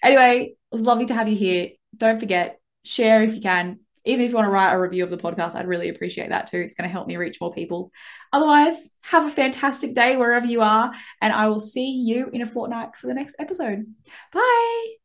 Anyway, 0.03 0.53
it 0.53 0.57
was 0.71 0.81
lovely 0.81 1.05
to 1.07 1.13
have 1.13 1.27
you 1.27 1.35
here. 1.35 1.69
Don't 1.95 2.19
forget, 2.19 2.59
share 2.83 3.23
if 3.23 3.35
you 3.35 3.41
can. 3.41 3.79
Even 4.07 4.23
if 4.23 4.29
you 4.29 4.35
want 4.35 4.45
to 4.45 4.51
write 4.51 4.71
a 4.71 4.79
review 4.79 5.03
of 5.03 5.09
the 5.09 5.17
podcast, 5.17 5.55
I'd 5.55 5.67
really 5.67 5.89
appreciate 5.89 6.29
that 6.29 6.47
too. 6.47 6.59
It's 6.59 6.75
going 6.75 6.87
to 6.87 6.91
help 6.91 7.07
me 7.07 7.17
reach 7.17 7.41
more 7.41 7.51
people. 7.51 7.91
Otherwise, 8.31 8.89
have 9.03 9.25
a 9.25 9.31
fantastic 9.31 9.95
day 9.95 10.15
wherever 10.15 10.45
you 10.45 10.61
are, 10.61 10.93
and 11.21 11.33
I 11.33 11.47
will 11.47 11.59
see 11.59 11.89
you 11.89 12.29
in 12.31 12.43
a 12.43 12.45
fortnight 12.45 12.95
for 12.95 13.07
the 13.07 13.15
next 13.15 13.35
episode. 13.39 13.83
Bye. 14.31 15.04